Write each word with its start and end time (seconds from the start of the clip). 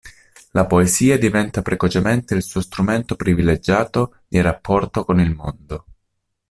La 0.53 0.65
poesia 0.65 1.19
diventa 1.19 1.61
precocemente 1.61 2.33
il 2.33 2.41
suo 2.41 2.59
strumento 2.61 3.15
privilegiato 3.15 4.21
di 4.27 4.41
rapporto 4.41 5.05
con 5.05 5.19
il 5.19 5.29
mondo. 5.35 5.85